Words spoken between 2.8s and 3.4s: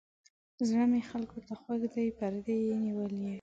نیولي.